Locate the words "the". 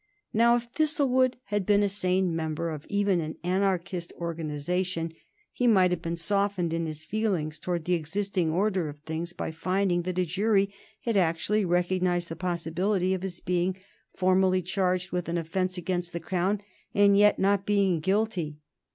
7.83-7.93, 12.29-12.35, 16.13-16.19